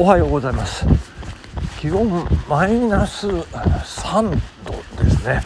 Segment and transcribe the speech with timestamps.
[0.00, 0.86] おはようございます。
[1.78, 4.30] 気温マイナス3
[4.64, 5.42] 度ですね、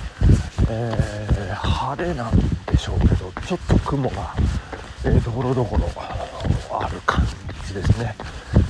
[0.71, 4.33] えー、晴れなんでしょうけどちょっと雲が、
[5.05, 5.91] えー、ところどころ
[6.79, 7.27] ある感
[7.67, 8.15] じですね、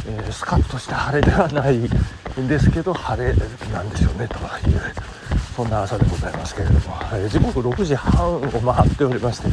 [0.09, 3.35] えー、スカッとした晴れではないんですけど晴れ
[3.71, 4.81] なんでしょうねという
[5.55, 6.81] そんな朝でございますけれども、
[7.13, 9.49] えー、時刻6時半を回っておりまして、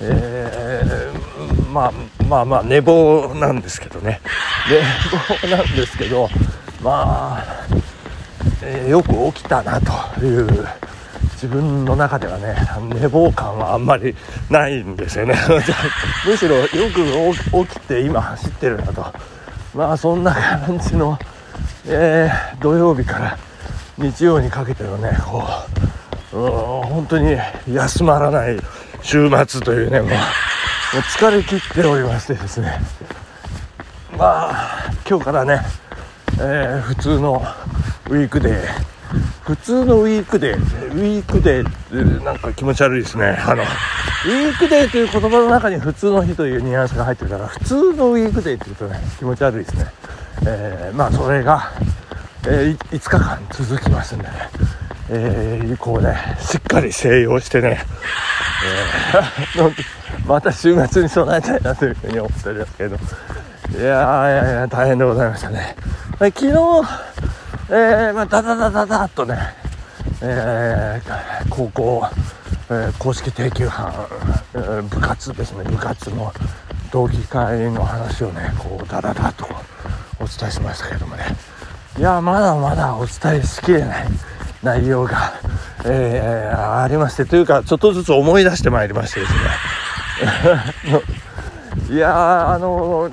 [0.00, 1.92] えー、まあ
[2.28, 4.20] まあまあ寝坊なんですけどね。
[5.42, 6.28] 寝坊なんですけど
[6.80, 7.66] まあ、
[8.62, 10.68] えー、よく起きたなという
[11.32, 12.54] 自分の中ではね
[12.94, 14.14] 寝坊感はあんまり
[14.50, 15.34] ないんですよね。
[16.24, 19.04] むしろよく起きて今走ってるなと。
[19.74, 21.18] まあそんな感じの、
[21.86, 23.36] えー、土曜日から
[24.00, 25.44] 日曜にかけてのねこ
[26.32, 26.40] うう
[26.86, 27.36] 本当に
[27.72, 28.58] 休まらない
[29.02, 30.10] 週末というねもう
[31.16, 32.80] 疲れ切っておりましてですね。
[34.16, 35.60] まあ今日からね、
[36.40, 37.42] えー、普通の
[38.08, 38.90] ウィークデー。
[39.42, 40.58] 普通のウィークデー。
[40.58, 43.36] ウィークデーってなんか気持ち悪いですね。
[43.46, 49.86] あのウィークデーという言葉の中に普通の日というニュアンスが入ってるから普通のウィークデーって言うとね気持ち悪いですね、
[50.46, 51.72] えー、まあそれが、
[52.46, 54.30] えー、5日間続きますんでね。
[55.12, 57.80] えー、こうねしっかり静養してね、
[59.56, 59.74] えー、
[60.24, 62.96] また週末に備えたいなというふうに思っておりますけど。
[63.72, 65.76] いやいやいや大変でございましたね。
[66.18, 69.38] 昨日、えー、まあ、ダダダダダッとね、
[70.20, 72.08] えー、高校、
[72.68, 73.94] えー、公式定休班、
[74.54, 75.64] えー、部活ですね。
[75.64, 76.32] 部活の
[76.90, 79.46] 同期会の話をねこうダダダと
[80.18, 81.24] お伝えしましたけどもね。
[81.98, 84.06] いやまだまだお伝えしきれない
[84.62, 85.32] 内容が、
[85.84, 89.40] えー、ありましてというかちょっとずつ思い出してまいりましてですね。
[91.94, 93.10] いやあの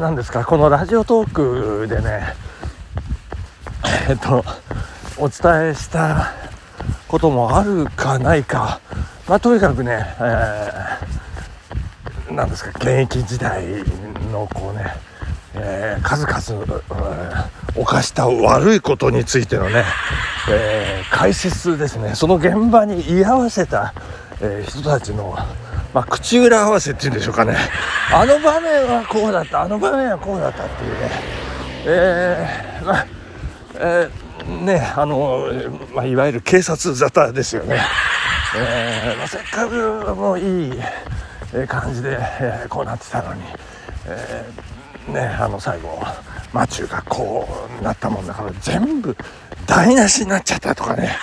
[0.00, 2.34] 何ですかこのラジオトークでね
[4.08, 4.44] えっと
[5.18, 6.32] お伝えした
[7.08, 8.80] こともあるかないか。
[9.28, 13.62] まあとにかくね、えー、なんですか現役時代
[14.32, 15.12] のこうね
[15.54, 16.64] えー、数々、
[17.74, 19.84] 犯した悪いことについてのね、
[20.50, 22.14] えー、解説ですね。
[22.14, 23.94] その現場に居合わせた、
[24.40, 25.36] えー、人たちの、
[25.94, 27.56] まあ、口裏合わせっていうんでしょうかね。
[28.12, 29.62] あの場面はこうだった。
[29.62, 31.10] あの場面はこうだったっていうね。
[31.84, 33.06] えー、まあ
[33.74, 35.46] えー、ねあの、
[35.94, 37.80] まあ、いわゆる警察沙汰ですよね、
[38.56, 40.72] えーまあ、せっかくもういい
[41.66, 43.42] 感じで、えー、こうなってたのに、
[44.06, 44.72] えー
[45.08, 46.00] ねあの最後
[46.52, 47.46] マチューがこ
[47.80, 49.16] うなったもんだから全部
[49.66, 51.16] 台無しになっちゃったとかね、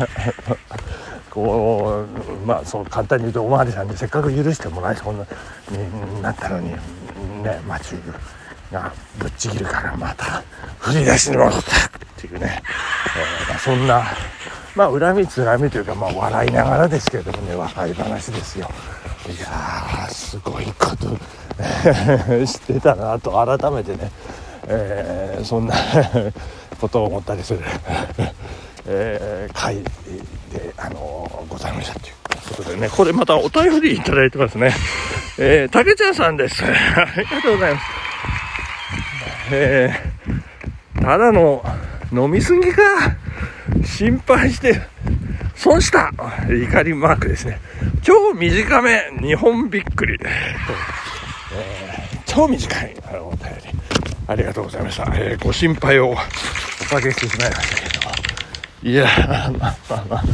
[1.30, 6.70] こうまあそう簡単に言うとお巡りさんにせっかく許してもらえそうになったのに
[7.42, 10.42] ねマチューがぶっちぎるからまた
[10.78, 11.62] 振り出しに戻ったっ
[12.16, 12.62] ていうね、
[13.16, 14.04] えーまあ、そんな
[14.74, 18.70] まあ恨みつらみというかまあ笑いながらですけれどもね笑い話ですよ。
[19.26, 21.16] いやーすごいこと
[22.46, 24.10] 知ってたなと改めてね、
[24.66, 25.74] えー、そんな
[26.80, 27.60] ことを思ったりする、
[28.86, 29.82] えー、回で、
[30.76, 32.14] あのー、ございましたという
[32.56, 34.74] ことでねこれまたお便りいただいてますね。
[35.38, 36.62] えー、竹ちゃんさんです。
[36.64, 36.68] あ
[37.16, 37.86] りがとうございます。
[39.52, 41.64] えー、ただの
[42.12, 42.82] 飲みすぎか。
[43.84, 44.80] 心配して
[45.54, 46.10] 損した。
[46.48, 47.60] 怒りマークですね。
[48.02, 49.10] 超短め。
[49.20, 50.18] 日本びっくり。
[51.52, 52.96] えー、超短い。
[53.08, 53.80] あのお便り。
[54.26, 58.14] ありがとうございました、えー、ご心配をおかけしてしまいましたけども。
[58.82, 59.06] いや
[59.58, 60.24] まあまあまあ、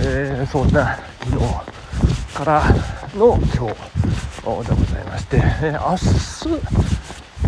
[0.00, 2.62] えー、そんな昨日から
[3.16, 6.48] の今日でございまして、えー、明日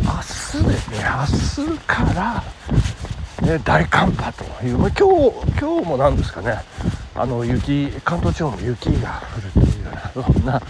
[0.04, 0.98] 明日ですね。
[1.58, 2.44] 明日から
[3.46, 6.58] ね、大寒波という、まあ、今日今日もなんですかね。
[7.14, 10.62] あの雪関東地方も雪が降るというようなそんな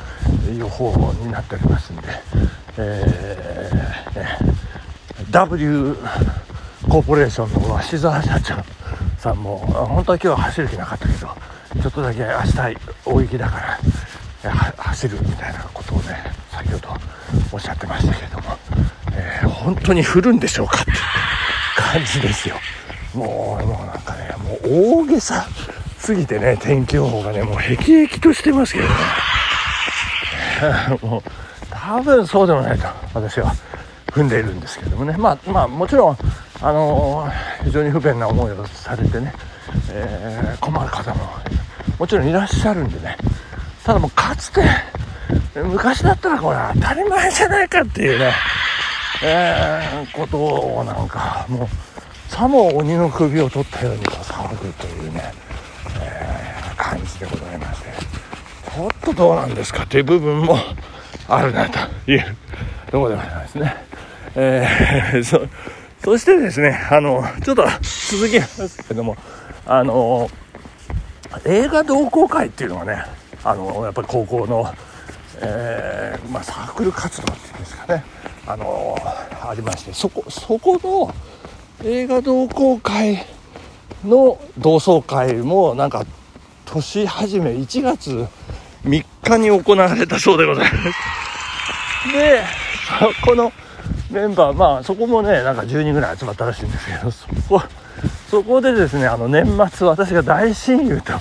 [0.54, 2.02] 予報になっておりますんで、
[2.78, 5.96] えー、W
[6.88, 8.54] コーポレーションの鷲澤社長
[9.18, 11.28] さんも本当は今日は走る気なかったけど
[11.82, 13.58] ちょっとだけ明日大雪だか
[14.44, 16.16] ら走るみたいなことをね
[16.50, 16.88] 先ほど
[17.52, 18.56] おっしゃってましたけれども、
[19.12, 20.92] えー、本当に降るんでしょうかって
[21.76, 22.56] 感じですよ。
[23.14, 25.46] もうもうなんかねもう大げさ
[25.98, 28.94] すぎてね天気予報がねもうへきへきとしてますけどね。
[31.02, 31.22] もう
[31.70, 33.54] 多分そうでもないと私は。
[34.12, 35.14] 踏んでいるんですけどもね。
[35.18, 36.18] まあまあもちろん
[36.62, 39.30] あのー、非常に不便な思いをされてね、
[39.90, 41.28] えー、困る方も
[41.98, 43.16] もちろんいらっしゃるんでね。
[43.84, 44.62] ただもうかつて
[45.54, 48.32] 昔だったらこれ当たり前じゃないかっていうね
[49.22, 51.68] えー、ことをなんかもう
[52.28, 55.32] さも鬼の首を取ったようにこう騒ぐというね、
[56.00, 58.05] えー、感じでございまして。
[58.78, 59.86] ょっとどうなんですか？
[59.86, 60.58] という部分も
[61.28, 61.78] あるなと
[62.10, 62.24] いう
[62.90, 63.74] ところでございますね。
[64.34, 65.40] えー、 そ
[66.04, 69.16] そしてですねあのちょっと続きますけども
[69.66, 70.30] あの
[71.44, 73.02] 映画同好会っていうのがね
[73.42, 74.72] あのやっぱり高校の、
[75.40, 78.04] えー、まあ、サークル活動っていうんですかね
[78.46, 78.96] あの
[79.42, 83.24] ありましてそこそこの映画同好会
[84.04, 86.04] の同窓会もなんか
[86.64, 88.26] 年始め1月
[88.86, 92.12] 3日に行われたそうでございます。
[92.12, 92.42] で
[93.24, 93.52] この
[94.10, 97.62] メンバーまあそこもねなんか10人ぐらい集まったらしいんですけどそこ
[98.30, 101.12] そこでですねあの年末私が大親友と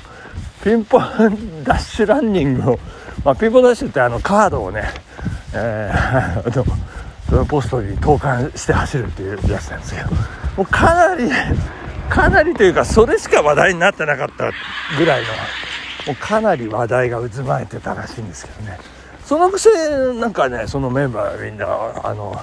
[0.63, 2.79] ピンポンダッシュランニングを、
[3.23, 4.83] まあ、ピンポンダッシュってあのカードをね、
[5.53, 6.63] えー、
[7.31, 10.17] あのポストに投函して走るっていうやつなんですけども
[10.59, 11.29] うかなり
[12.09, 14.51] かなりというかそれしか話題になってなかった
[14.97, 15.27] ぐらいの
[16.07, 18.77] もうかなり話題が渦巻いてたらしいんですけどね。
[19.25, 19.69] そのくせ
[20.19, 21.65] なんかねそのメンバーみんな
[22.03, 22.35] あの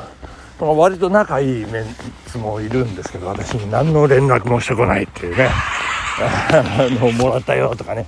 [0.58, 1.84] 割と仲いいメン
[2.26, 5.48] ツもいるんですけど私に何の連絡もしてこないっていうね。
[6.22, 8.06] あのもらったよとかね、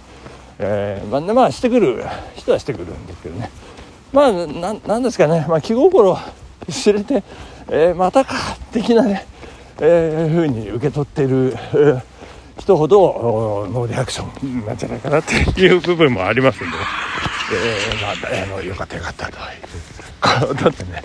[0.59, 2.05] えー、まあ、まあしてくる
[2.35, 3.51] 人はしてくるんですけどね。
[4.13, 4.33] まあ
[4.87, 6.17] なんですかね、まあ、気心
[6.71, 7.25] 知れて、
[7.69, 8.35] えー、またか
[8.73, 9.27] 的なね、
[9.81, 12.03] えー、ふうに受け取っている、えー、
[12.59, 16.77] 人ほどノーリアクションなんじゃないかなっていう部分もありますんで、
[17.53, 21.03] えー、まあ、あのよかったよかったということでね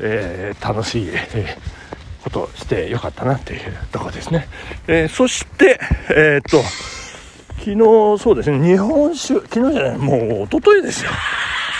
[0.00, 3.60] えー、楽しい、えー、ことしてよかったなっていう
[3.92, 4.48] とこですね。
[4.86, 5.80] えー、そして、
[6.10, 6.62] えっと、
[7.58, 7.78] 昨日
[8.22, 11.10] そうですね、日本酒、昨日じゃない、もう一昨日ですよ。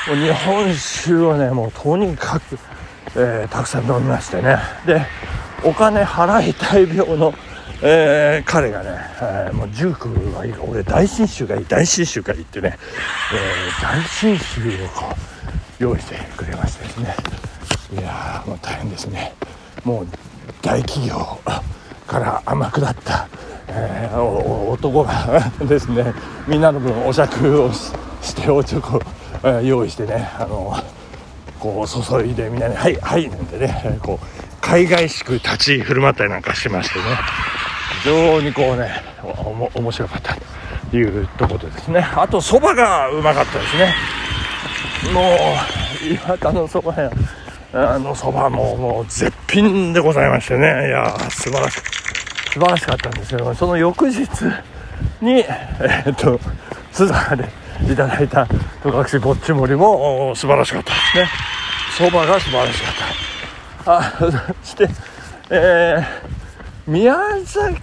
[0.08, 2.58] もう日本酒をね、もうとにかく、
[3.16, 4.58] えたくさん飲みましてね。
[4.87, 5.05] で、
[5.62, 7.34] お金払いたい病の、
[7.87, 8.91] えー、彼がね、
[9.21, 12.79] えー、もうジュークはいい俺大信州がいい大信州がいいってね、
[13.35, 15.15] えー、大信州をこ
[15.81, 17.15] う用意してくれましてですね。
[17.93, 19.35] いやもう大変ですね。
[19.85, 20.07] もう
[20.63, 21.39] 大企業
[22.07, 23.29] から天下った、
[23.69, 26.15] えー、男がですね
[26.49, 28.99] みんなの分お酌をしておちょこ、
[29.43, 30.75] えー、用意してねあの
[31.61, 34.27] こう注いでみんなに「はいはい」なんてねこう
[34.63, 37.05] 海外しく立ち振る舞ったりなんかしましてね。
[38.05, 38.91] 非常にこうね
[39.23, 40.37] お面白かった
[40.91, 43.95] というところでですねあとそばがうまかったですね
[45.12, 47.11] もう岩田のそば屋
[47.73, 51.81] あのそばももう絶品でございましてね、いや素晴らし
[52.53, 54.21] 素晴らしかったんですけどその翌日
[55.21, 56.39] に、えー、っと、
[56.93, 57.49] 津坂で
[57.91, 58.47] いただいた
[58.83, 61.29] 戸隠ぼっち盛りも素晴らしかったですね。
[61.97, 62.95] そばが素晴らしかっ
[63.85, 63.99] た。
[63.99, 64.31] あ、そ
[64.69, 64.89] して、
[65.50, 66.44] えー、
[66.87, 67.17] 宮
[67.47, 67.81] 崎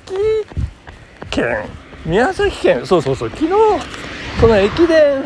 [1.31, 1.65] 県、
[2.05, 3.51] 宮崎県、そうそうそう、昨日、
[4.39, 5.23] この駅伝、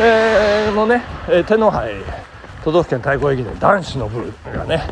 [0.00, 1.02] えー、のね、
[1.46, 1.92] 天皇杯、
[2.64, 4.82] 都道府県対抗駅伝男子の部がね、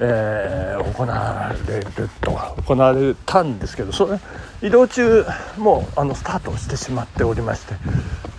[0.00, 2.32] えー、行われると
[2.66, 4.18] 行われたんですけどそれ
[4.60, 5.24] 移動中
[5.56, 7.74] もうあのスタートしてしまっておりまして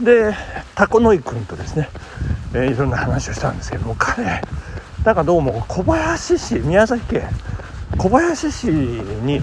[0.04, 0.36] で
[0.76, 1.90] タコノ井君とですね、
[2.54, 4.42] えー、いろんな話をしたんですけども彼
[5.06, 7.30] なんかどうも小林市宮崎県
[7.98, 9.42] 小林市に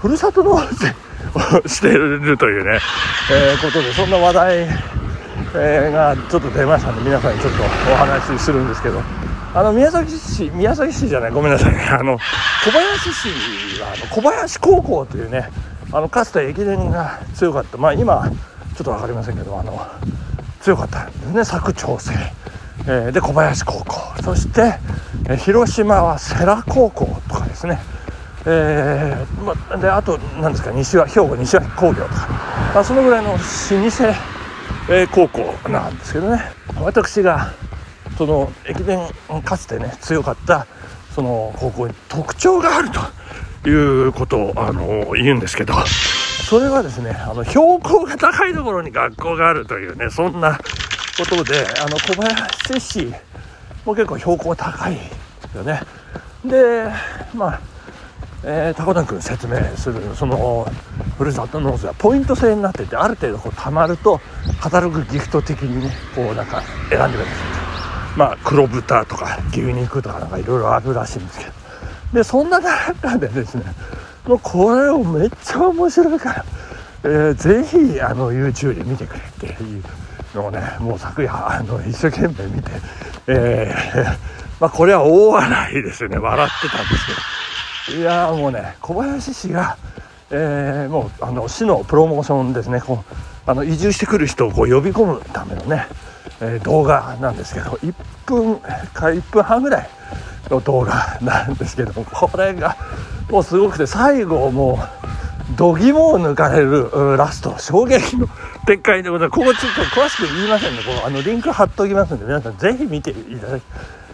[0.00, 0.94] ふるさと納税
[1.62, 2.78] をしているというね、
[3.32, 4.68] えー、ことでそんな話題
[5.52, 9.00] えー、がちょっと出ましたんで皆さんにちょっとお話しするんですけど。
[9.52, 11.74] あの宮崎市宮崎市じゃないごめんなさい。
[11.90, 12.18] あの
[12.64, 15.50] 小林市はあの小林高校というね
[15.90, 17.76] あのかつて駅伝が強かった。
[17.76, 18.30] まあ今
[18.76, 19.84] ちょっと分かりませんけどあの
[20.60, 22.12] 強かったんですね佐久長聖、
[22.86, 24.22] えー、で小林高校。
[24.22, 24.78] そして、
[25.28, 27.19] え、広島は世羅高校。
[27.60, 27.78] ですね。
[28.46, 32.28] えーまあ、であと何ですか西は兵庫西は工業とか、
[32.74, 33.40] まあ、そのぐらいの老舗
[34.88, 36.40] えー、高校なんですけどね。
[36.80, 37.52] 私が
[38.16, 38.98] その駅伝
[39.44, 40.66] かつてね強かった
[41.14, 42.88] その高校に特徴がある
[43.62, 43.72] とい
[44.08, 45.74] うことをあの言うんですけど。
[45.86, 50.58] それはですねあの標高が高いところに学校があるというねそんな
[51.16, 53.12] ことであの小林市
[53.84, 55.00] も結構標高高いで
[55.52, 55.82] すよね。
[56.44, 56.90] で
[57.34, 57.60] まあ
[58.42, 60.66] えー、タコタン君説明するその
[61.18, 64.18] ふるさと納税はポイント制になっててある程度こう貯まると
[64.60, 67.26] カタログギフト的にねこうなんか選んでくれる。
[67.26, 67.60] んですよ
[68.16, 71.52] まあ黒豚とか牛肉とかなんかいろいろあるらしいんですけど。
[72.14, 73.64] でそんな中でですね
[74.26, 76.44] もうこれをめっちゃ面白いから、
[77.04, 79.84] えー、ぜひあの YouTube で見てくれっていう
[80.34, 82.70] のをねもう昨夜あの一生懸命見て、
[83.26, 84.04] えー、
[84.60, 86.18] まあこれは大笑いですよね。
[86.18, 87.98] 笑ってたんですけど。
[87.98, 89.76] いやもうね小林氏が、
[90.30, 92.80] えー、もうあの市のプロモーションですね。
[92.80, 93.14] こう
[93.50, 95.86] あの移住してくる人をこう呼び込むためのね、
[96.40, 97.94] えー、動画なんですけど1
[98.26, 98.56] 分
[98.92, 99.90] か1分半ぐらい
[100.50, 102.76] の動画なんですけどもこれが
[103.30, 104.78] もうすごくて最後も
[105.54, 108.28] う度肝を抜かれるラスト衝撃の
[108.70, 110.82] 展開でございますここちょっと詳しく言いませんね。
[110.84, 113.64] このあのリンク貼っておきますんで皆さんぜひ見ていただき、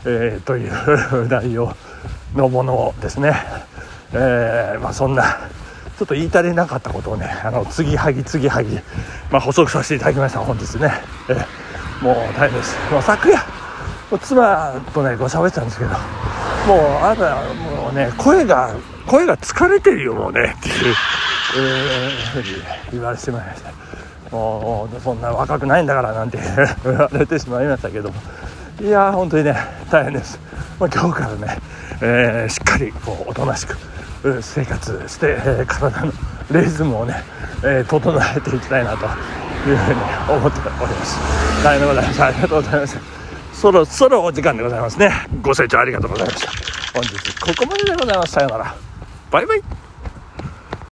[0.06, 1.76] えー、という内容
[2.34, 3.34] のものをですね、
[4.14, 5.24] えー、まあ、そんな
[5.98, 8.74] ちょっと言い足りなかったことをねあの継ぎはぎ継ぎはぎ、
[9.30, 10.90] まあ、補足させていただきました本日ね、
[11.28, 13.38] えー、もう大変です、まあ、昨夜
[14.18, 15.98] 妻とねご喋ってたんですけどもう
[17.02, 18.74] あなたもうね声が
[19.06, 20.94] 声が疲れてるよもうねっていう、
[21.58, 22.48] えー、ふうに
[22.92, 23.85] 言われてしまいました。
[24.36, 26.38] もうそんな若くないんだからなんて
[26.84, 28.14] 言われてしまいましたけども。
[28.80, 29.56] いやー本当にね
[29.90, 30.38] 大変です、
[30.78, 31.58] まあ、今日からね、
[32.02, 33.74] えー、しっかりこうおとなしく
[34.42, 36.12] 生活して、えー、体の
[36.50, 37.24] リズムをね、
[37.62, 39.06] えー、整えていきたいなと
[39.66, 41.18] いうふうに思っております。
[41.64, 42.22] 大変でございます。
[42.22, 43.00] ありがとうございました
[43.54, 45.10] そろそろお時間でございますね。
[45.40, 46.50] ご清聴ありがとうございました。
[46.92, 48.32] 本日ここまででございます。
[48.32, 48.74] さようなら。
[49.30, 49.85] バイバイ。